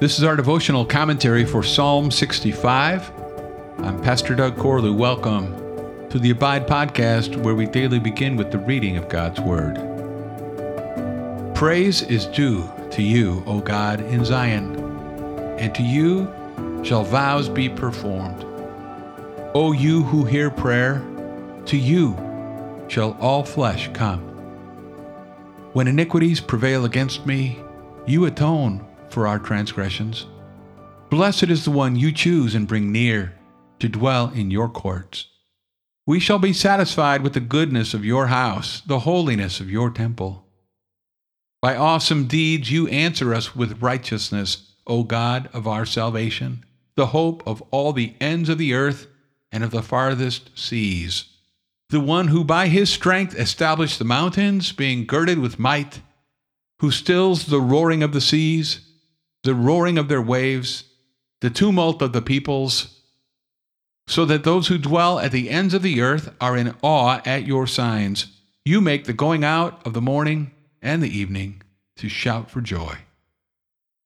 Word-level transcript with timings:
This 0.00 0.16
is 0.16 0.22
our 0.22 0.36
devotional 0.36 0.86
commentary 0.86 1.44
for 1.44 1.64
Psalm 1.64 2.12
65. 2.12 3.10
I'm 3.78 4.00
Pastor 4.00 4.36
Doug 4.36 4.54
Corlew. 4.54 4.96
Welcome 4.96 6.08
to 6.10 6.20
the 6.20 6.30
Abide 6.30 6.68
podcast, 6.68 7.34
where 7.42 7.56
we 7.56 7.66
daily 7.66 7.98
begin 7.98 8.36
with 8.36 8.52
the 8.52 8.60
reading 8.60 8.96
of 8.96 9.08
God's 9.08 9.40
Word. 9.40 9.74
Praise 11.52 12.02
is 12.02 12.26
due 12.26 12.70
to 12.92 13.02
you, 13.02 13.42
O 13.44 13.58
God, 13.58 14.00
in 14.02 14.24
Zion, 14.24 14.78
and 15.58 15.74
to 15.74 15.82
you 15.82 16.32
shall 16.84 17.02
vows 17.02 17.48
be 17.48 17.68
performed. 17.68 18.44
O 19.52 19.72
you 19.72 20.04
who 20.04 20.24
hear 20.24 20.48
prayer, 20.48 21.04
to 21.66 21.76
you 21.76 22.16
shall 22.86 23.16
all 23.18 23.42
flesh 23.42 23.90
come. 23.94 24.20
When 25.72 25.88
iniquities 25.88 26.40
prevail 26.40 26.84
against 26.84 27.26
me, 27.26 27.58
you 28.06 28.26
atone 28.26 28.87
for 29.10 29.26
our 29.26 29.38
transgressions. 29.38 30.26
Blessed 31.10 31.44
is 31.44 31.64
the 31.64 31.70
one 31.70 31.96
you 31.96 32.12
choose 32.12 32.54
and 32.54 32.68
bring 32.68 32.92
near 32.92 33.34
to 33.78 33.88
dwell 33.88 34.30
in 34.34 34.50
your 34.50 34.68
courts. 34.68 35.26
We 36.06 36.20
shall 36.20 36.38
be 36.38 36.52
satisfied 36.52 37.22
with 37.22 37.34
the 37.34 37.40
goodness 37.40 37.94
of 37.94 38.04
your 38.04 38.28
house, 38.28 38.80
the 38.86 39.00
holiness 39.00 39.60
of 39.60 39.70
your 39.70 39.90
temple. 39.90 40.44
By 41.60 41.76
awesome 41.76 42.26
deeds 42.26 42.70
you 42.70 42.88
answer 42.88 43.34
us 43.34 43.54
with 43.54 43.82
righteousness, 43.82 44.72
O 44.86 45.02
God 45.02 45.50
of 45.52 45.66
our 45.66 45.84
salvation, 45.84 46.64
the 46.96 47.06
hope 47.06 47.42
of 47.46 47.62
all 47.70 47.92
the 47.92 48.14
ends 48.20 48.48
of 48.48 48.58
the 48.58 48.74
earth 48.74 49.06
and 49.52 49.64
of 49.64 49.70
the 49.70 49.82
farthest 49.82 50.56
seas. 50.58 51.24
The 51.90 52.00
one 52.00 52.28
who 52.28 52.44
by 52.44 52.68
his 52.68 52.90
strength 52.90 53.34
established 53.34 53.98
the 53.98 54.04
mountains, 54.04 54.72
being 54.72 55.06
girded 55.06 55.38
with 55.38 55.58
might, 55.58 56.02
who 56.80 56.90
stills 56.90 57.46
the 57.46 57.60
roaring 57.60 58.02
of 58.02 58.12
the 58.12 58.20
seas, 58.20 58.80
the 59.48 59.54
roaring 59.54 59.96
of 59.96 60.08
their 60.08 60.20
waves, 60.20 60.84
the 61.40 61.48
tumult 61.48 62.02
of 62.02 62.12
the 62.12 62.20
peoples, 62.20 63.00
so 64.06 64.26
that 64.26 64.44
those 64.44 64.68
who 64.68 64.76
dwell 64.76 65.18
at 65.18 65.32
the 65.32 65.48
ends 65.48 65.72
of 65.72 65.80
the 65.80 66.02
earth 66.02 66.34
are 66.38 66.54
in 66.54 66.74
awe 66.82 67.22
at 67.24 67.46
your 67.46 67.66
signs. 67.66 68.26
You 68.62 68.82
make 68.82 69.06
the 69.06 69.14
going 69.14 69.44
out 69.44 69.86
of 69.86 69.94
the 69.94 70.02
morning 70.02 70.50
and 70.82 71.02
the 71.02 71.08
evening 71.08 71.62
to 71.96 72.10
shout 72.10 72.50
for 72.50 72.60
joy. 72.60 72.98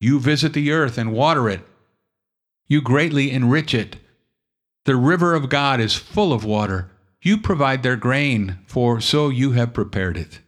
You 0.00 0.20
visit 0.20 0.52
the 0.52 0.70
earth 0.70 0.98
and 0.98 1.12
water 1.12 1.48
it. 1.48 1.62
You 2.68 2.80
greatly 2.80 3.32
enrich 3.32 3.74
it. 3.74 3.96
The 4.84 4.94
river 4.94 5.34
of 5.34 5.48
God 5.48 5.80
is 5.80 5.96
full 5.96 6.32
of 6.32 6.44
water. 6.44 6.92
You 7.22 7.38
provide 7.38 7.82
their 7.82 7.96
grain, 7.96 8.60
for 8.66 9.00
so 9.00 9.30
you 9.30 9.50
have 9.52 9.74
prepared 9.74 10.16
it. 10.16 10.38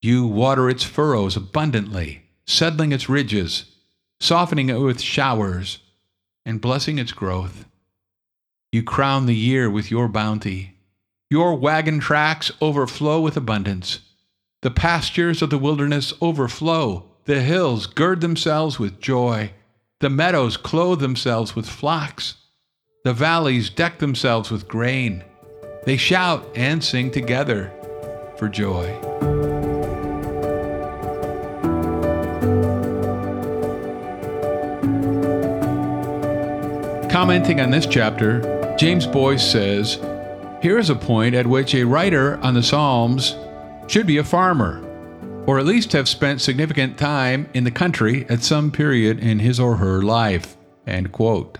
You 0.00 0.26
water 0.26 0.70
its 0.70 0.82
furrows 0.82 1.36
abundantly, 1.36 2.22
settling 2.46 2.92
its 2.92 3.10
ridges, 3.10 3.66
softening 4.20 4.68
it 4.68 4.80
with 4.80 5.00
showers, 5.00 5.78
and 6.44 6.60
blessing 6.60 6.98
its 6.98 7.12
growth. 7.12 7.66
You 8.72 8.82
crown 8.82 9.26
the 9.26 9.34
year 9.34 9.70
with 9.70 9.90
your 9.90 10.08
bounty. 10.08 10.74
Your 11.30 11.54
wagon 11.54 12.00
tracks 12.00 12.50
overflow 12.60 13.20
with 13.20 13.36
abundance. 13.36 14.00
The 14.62 14.70
pastures 14.70 15.42
of 15.42 15.50
the 15.50 15.58
wilderness 15.58 16.12
overflow. 16.20 17.04
The 17.24 17.42
hills 17.42 17.86
gird 17.86 18.20
themselves 18.20 18.78
with 18.78 19.00
joy. 19.00 19.52
The 20.00 20.10
meadows 20.10 20.56
clothe 20.56 21.00
themselves 21.00 21.54
with 21.54 21.68
flocks. 21.68 22.34
The 23.04 23.12
valleys 23.12 23.70
deck 23.70 23.98
themselves 23.98 24.50
with 24.50 24.68
grain. 24.68 25.24
They 25.84 25.96
shout 25.96 26.46
and 26.54 26.82
sing 26.82 27.10
together 27.10 27.72
for 28.36 28.48
joy. 28.48 29.37
Commenting 37.18 37.60
on 37.60 37.72
this 37.72 37.84
chapter, 37.84 38.76
James 38.78 39.04
Boice 39.04 39.44
says, 39.44 39.98
Here 40.62 40.78
is 40.78 40.88
a 40.88 40.94
point 40.94 41.34
at 41.34 41.48
which 41.48 41.74
a 41.74 41.82
writer 41.82 42.36
on 42.44 42.54
the 42.54 42.62
Psalms 42.62 43.34
should 43.88 44.06
be 44.06 44.18
a 44.18 44.24
farmer, 44.24 44.80
or 45.44 45.58
at 45.58 45.66
least 45.66 45.90
have 45.94 46.08
spent 46.08 46.40
significant 46.40 46.96
time 46.96 47.50
in 47.54 47.64
the 47.64 47.72
country 47.72 48.24
at 48.28 48.44
some 48.44 48.70
period 48.70 49.18
in 49.18 49.40
his 49.40 49.58
or 49.58 49.78
her 49.78 50.00
life. 50.00 50.56
End 50.86 51.10
quote. 51.10 51.58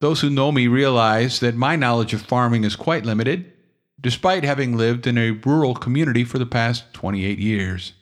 Those 0.00 0.22
who 0.22 0.30
know 0.30 0.50
me 0.50 0.66
realize 0.66 1.40
that 1.40 1.54
my 1.54 1.76
knowledge 1.76 2.14
of 2.14 2.22
farming 2.22 2.64
is 2.64 2.76
quite 2.76 3.04
limited, 3.04 3.52
despite 4.00 4.42
having 4.42 4.78
lived 4.78 5.06
in 5.06 5.18
a 5.18 5.32
rural 5.32 5.74
community 5.74 6.24
for 6.24 6.38
the 6.38 6.46
past 6.46 6.94
28 6.94 7.38
years. 7.38 7.92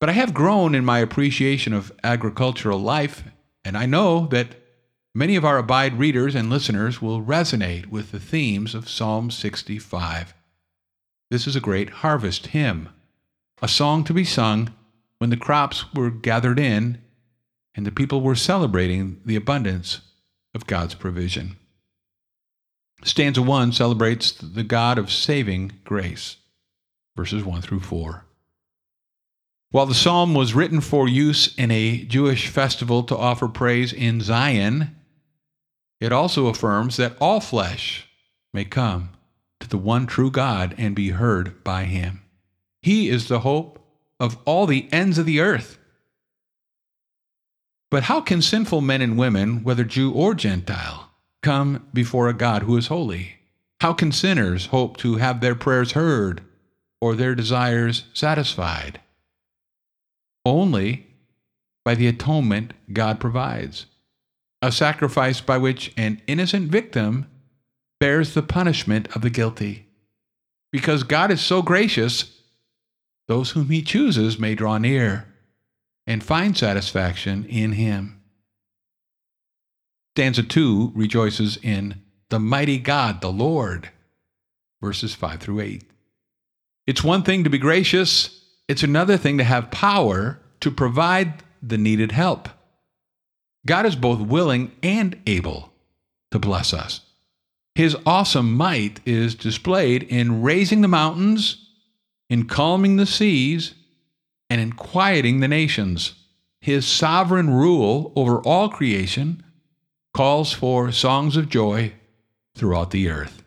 But 0.00 0.08
I 0.08 0.14
have 0.14 0.34
grown 0.34 0.74
in 0.74 0.84
my 0.84 0.98
appreciation 0.98 1.72
of 1.72 1.92
agricultural 2.02 2.80
life, 2.80 3.22
and 3.64 3.76
I 3.76 3.86
know 3.86 4.26
that 4.28 4.56
many 5.14 5.36
of 5.36 5.44
our 5.44 5.58
Abide 5.58 5.98
readers 5.98 6.34
and 6.34 6.50
listeners 6.50 7.02
will 7.02 7.22
resonate 7.22 7.86
with 7.86 8.12
the 8.12 8.20
themes 8.20 8.74
of 8.74 8.88
Psalm 8.88 9.30
65. 9.30 10.34
This 11.30 11.46
is 11.46 11.56
a 11.56 11.60
great 11.60 11.90
harvest 11.90 12.48
hymn, 12.48 12.88
a 13.62 13.68
song 13.68 14.04
to 14.04 14.14
be 14.14 14.24
sung 14.24 14.74
when 15.18 15.30
the 15.30 15.36
crops 15.36 15.92
were 15.94 16.10
gathered 16.10 16.58
in 16.58 17.00
and 17.74 17.86
the 17.86 17.92
people 17.92 18.20
were 18.20 18.34
celebrating 18.34 19.20
the 19.24 19.36
abundance 19.36 20.00
of 20.54 20.66
God's 20.66 20.94
provision. 20.94 21.56
Stanza 23.02 23.40
1 23.40 23.72
celebrates 23.72 24.32
the 24.32 24.64
God 24.64 24.98
of 24.98 25.10
saving 25.10 25.72
grace, 25.84 26.36
verses 27.16 27.44
1 27.44 27.62
through 27.62 27.80
4. 27.80 28.24
While 29.72 29.86
the 29.86 29.94
psalm 29.94 30.34
was 30.34 30.52
written 30.52 30.80
for 30.80 31.06
use 31.08 31.54
in 31.54 31.70
a 31.70 32.04
Jewish 32.04 32.48
festival 32.48 33.04
to 33.04 33.16
offer 33.16 33.46
praise 33.46 33.92
in 33.92 34.20
Zion, 34.20 34.96
it 36.00 36.12
also 36.12 36.48
affirms 36.48 36.96
that 36.96 37.16
all 37.20 37.40
flesh 37.40 38.08
may 38.52 38.64
come 38.64 39.10
to 39.60 39.68
the 39.68 39.78
one 39.78 40.08
true 40.08 40.30
God 40.30 40.74
and 40.76 40.96
be 40.96 41.10
heard 41.10 41.62
by 41.62 41.84
him. 41.84 42.22
He 42.82 43.08
is 43.08 43.28
the 43.28 43.40
hope 43.40 43.78
of 44.18 44.38
all 44.44 44.66
the 44.66 44.88
ends 44.90 45.18
of 45.18 45.26
the 45.26 45.38
earth. 45.38 45.78
But 47.92 48.04
how 48.04 48.20
can 48.20 48.42
sinful 48.42 48.80
men 48.80 49.02
and 49.02 49.16
women, 49.16 49.62
whether 49.62 49.84
Jew 49.84 50.12
or 50.12 50.34
Gentile, 50.34 51.10
come 51.42 51.86
before 51.92 52.28
a 52.28 52.34
God 52.34 52.62
who 52.62 52.76
is 52.76 52.88
holy? 52.88 53.36
How 53.80 53.92
can 53.92 54.10
sinners 54.10 54.66
hope 54.66 54.96
to 54.98 55.16
have 55.16 55.40
their 55.40 55.54
prayers 55.54 55.92
heard 55.92 56.42
or 57.00 57.14
their 57.14 57.36
desires 57.36 58.04
satisfied? 58.12 59.00
Only 60.44 61.06
by 61.84 61.94
the 61.94 62.06
atonement 62.06 62.72
God 62.92 63.20
provides, 63.20 63.86
a 64.62 64.72
sacrifice 64.72 65.40
by 65.40 65.58
which 65.58 65.92
an 65.96 66.20
innocent 66.26 66.70
victim 66.70 67.26
bears 67.98 68.34
the 68.34 68.42
punishment 68.42 69.14
of 69.14 69.22
the 69.22 69.30
guilty. 69.30 69.86
Because 70.72 71.02
God 71.02 71.30
is 71.30 71.40
so 71.40 71.62
gracious, 71.62 72.40
those 73.28 73.50
whom 73.50 73.68
He 73.68 73.82
chooses 73.82 74.38
may 74.38 74.54
draw 74.54 74.78
near 74.78 75.26
and 76.06 76.24
find 76.24 76.56
satisfaction 76.56 77.44
in 77.44 77.72
Him. 77.72 78.20
Stanza 80.14 80.42
2 80.42 80.92
rejoices 80.94 81.58
in 81.62 82.02
the 82.30 82.38
mighty 82.38 82.78
God, 82.78 83.20
the 83.20 83.30
Lord, 83.30 83.90
verses 84.80 85.14
5 85.14 85.40
through 85.40 85.60
8. 85.60 85.84
It's 86.86 87.04
one 87.04 87.22
thing 87.22 87.44
to 87.44 87.50
be 87.50 87.58
gracious, 87.58 88.39
it's 88.70 88.84
another 88.84 89.16
thing 89.16 89.36
to 89.36 89.42
have 89.42 89.72
power 89.72 90.38
to 90.60 90.70
provide 90.70 91.42
the 91.60 91.76
needed 91.76 92.12
help. 92.12 92.48
God 93.66 93.84
is 93.84 93.96
both 93.96 94.20
willing 94.20 94.70
and 94.80 95.20
able 95.26 95.72
to 96.30 96.38
bless 96.38 96.72
us. 96.72 97.00
His 97.74 97.96
awesome 98.06 98.54
might 98.54 99.00
is 99.04 99.34
displayed 99.34 100.04
in 100.04 100.42
raising 100.42 100.82
the 100.82 100.88
mountains, 100.88 101.68
in 102.28 102.46
calming 102.46 102.94
the 102.94 103.06
seas, 103.06 103.74
and 104.48 104.60
in 104.60 104.74
quieting 104.74 105.40
the 105.40 105.48
nations. 105.48 106.12
His 106.60 106.86
sovereign 106.86 107.50
rule 107.50 108.12
over 108.14 108.38
all 108.42 108.68
creation 108.68 109.42
calls 110.14 110.52
for 110.52 110.92
songs 110.92 111.36
of 111.36 111.48
joy 111.48 111.94
throughout 112.54 112.92
the 112.92 113.08
earth. 113.08 113.42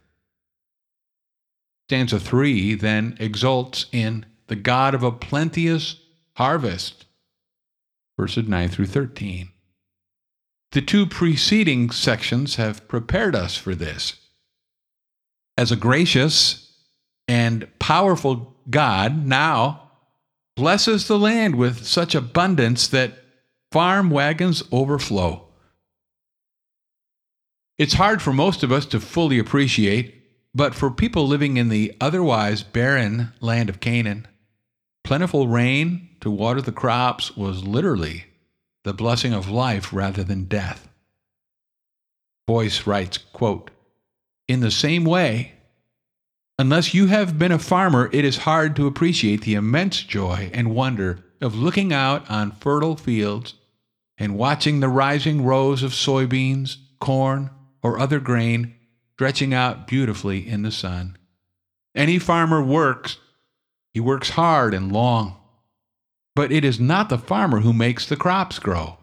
Stanza 1.87 2.19
3 2.19 2.75
then 2.75 3.15
exults 3.21 3.85
in 3.93 4.25
the 4.47 4.55
God 4.55 4.93
of 4.93 5.03
a 5.03 5.11
plenteous 5.11 5.97
harvest, 6.35 7.05
verses 8.17 8.47
9 8.47 8.69
through 8.69 8.87
13. 8.87 9.49
The 10.71 10.81
two 10.81 11.05
preceding 11.05 11.91
sections 11.91 12.55
have 12.55 12.87
prepared 12.87 13.35
us 13.35 13.55
for 13.55 13.75
this. 13.75 14.15
As 15.55 15.71
a 15.71 15.75
gracious 15.75 16.73
and 17.27 17.67
powerful 17.79 18.55
God 18.69 19.25
now 19.25 19.91
blesses 20.55 21.07
the 21.07 21.19
land 21.19 21.55
with 21.55 21.85
such 21.85 22.15
abundance 22.15 22.87
that 22.87 23.13
farm 23.71 24.09
wagons 24.09 24.63
overflow. 24.71 25.47
It's 27.77 27.93
hard 27.93 28.21
for 28.21 28.33
most 28.33 28.63
of 28.63 28.71
us 28.71 28.85
to 28.87 28.99
fully 28.99 29.39
appreciate, 29.39 30.23
but 30.53 30.75
for 30.75 30.91
people 30.91 31.27
living 31.27 31.57
in 31.57 31.69
the 31.69 31.95
otherwise 31.99 32.61
barren 32.61 33.33
land 33.41 33.69
of 33.69 33.79
Canaan, 33.79 34.27
plentiful 35.03 35.47
rain 35.47 36.09
to 36.21 36.31
water 36.31 36.61
the 36.61 36.71
crops 36.71 37.35
was 37.35 37.63
literally 37.63 38.25
the 38.83 38.93
blessing 38.93 39.33
of 39.33 39.49
life 39.49 39.93
rather 39.93 40.23
than 40.23 40.45
death. 40.45 40.87
Boice 42.47 42.85
writes, 42.85 43.17
quote, 43.17 43.71
In 44.47 44.59
the 44.59 44.71
same 44.71 45.05
way, 45.05 45.53
unless 46.59 46.93
you 46.93 47.07
have 47.07 47.39
been 47.39 47.51
a 47.51 47.59
farmer, 47.59 48.09
it 48.11 48.25
is 48.25 48.37
hard 48.37 48.75
to 48.75 48.87
appreciate 48.87 49.41
the 49.41 49.55
immense 49.55 50.03
joy 50.03 50.49
and 50.53 50.75
wonder 50.75 51.19
of 51.41 51.55
looking 51.55 51.93
out 51.93 52.29
on 52.29 52.51
fertile 52.51 52.95
fields 52.95 53.55
and 54.17 54.37
watching 54.37 54.79
the 54.79 54.89
rising 54.89 55.43
rows 55.43 55.83
of 55.83 55.91
soybeans, 55.91 56.77
corn, 56.99 57.49
or 57.81 57.99
other 57.99 58.19
grain 58.19 58.73
stretching 59.13 59.53
out 59.53 59.87
beautifully 59.87 60.47
in 60.47 60.63
the 60.63 60.71
sun. 60.71 61.17
Any 61.95 62.19
farmer 62.19 62.61
works, 62.63 63.17
he 63.93 63.99
works 63.99 64.31
hard 64.31 64.73
and 64.73 64.91
long. 64.91 65.35
But 66.35 66.51
it 66.51 66.65
is 66.65 66.79
not 66.79 67.09
the 67.09 67.17
farmer 67.17 67.59
who 67.59 67.73
makes 67.73 68.05
the 68.05 68.15
crops 68.15 68.59
grow, 68.59 68.97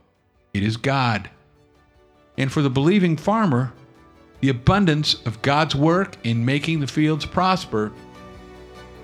it 0.52 0.62
is 0.62 0.76
God. 0.76 1.30
And 2.36 2.50
for 2.50 2.62
the 2.62 2.70
believing 2.70 3.16
farmer, 3.16 3.72
the 4.40 4.48
abundance 4.48 5.14
of 5.26 5.42
God's 5.42 5.74
work 5.74 6.16
in 6.24 6.44
making 6.44 6.80
the 6.80 6.86
fields 6.86 7.26
prosper 7.26 7.92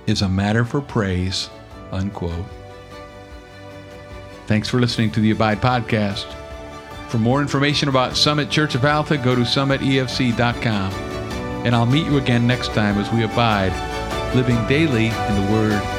is 0.06 0.22
a 0.22 0.28
matter 0.28 0.64
for 0.64 0.80
praise. 0.80 1.50
Unquote. 1.92 2.46
Thanks 4.46 4.68
for 4.68 4.80
listening 4.80 5.10
to 5.12 5.20
the 5.20 5.32
Abide 5.32 5.60
Podcast. 5.60 6.32
For 7.08 7.18
more 7.18 7.40
information 7.40 7.88
about 7.88 8.16
Summit 8.16 8.50
Church 8.50 8.74
of 8.74 8.84
Alpha, 8.84 9.16
go 9.18 9.34
to 9.34 9.42
summitefc.com. 9.42 10.92
And 11.64 11.74
I'll 11.74 11.86
meet 11.86 12.06
you 12.06 12.18
again 12.18 12.46
next 12.46 12.72
time 12.72 12.98
as 12.98 13.12
we 13.12 13.24
abide, 13.24 13.72
living 14.34 14.66
daily 14.66 15.06
in 15.06 15.34
the 15.34 15.52
Word 15.52 15.95